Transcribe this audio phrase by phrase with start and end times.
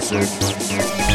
[0.00, 1.13] Classic.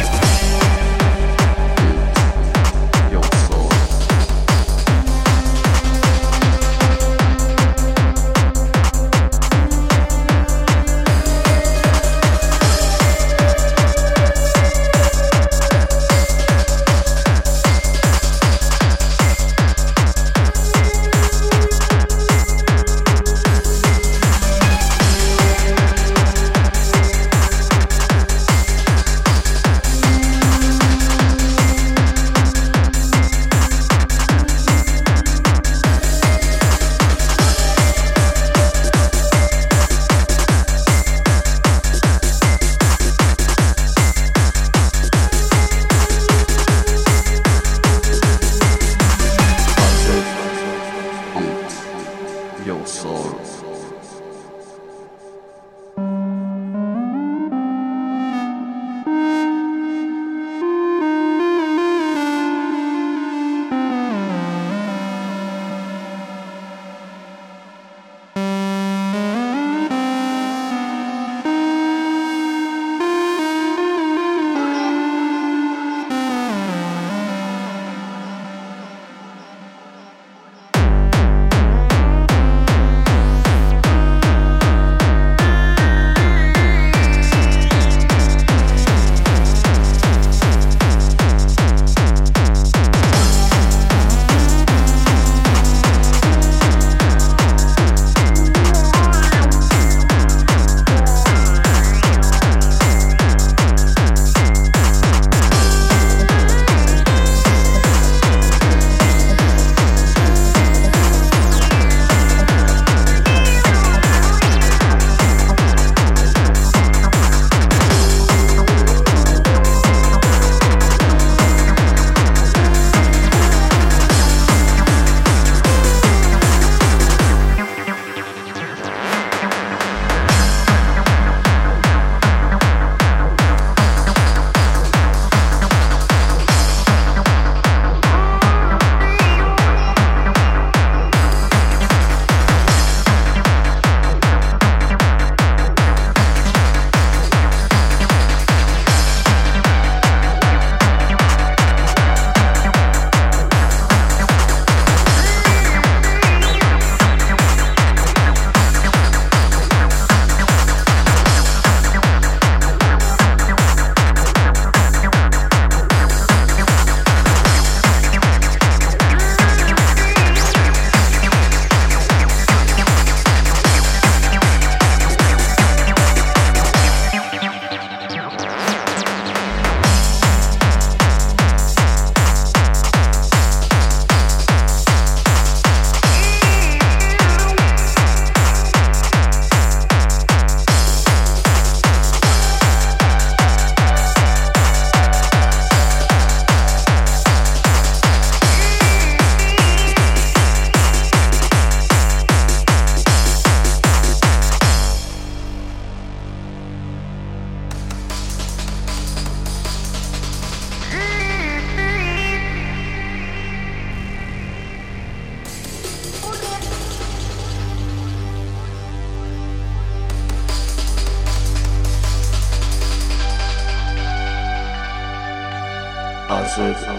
[226.49, 226.91] 是收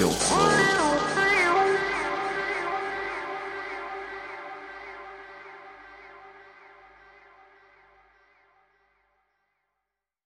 [0.00, 0.10] 又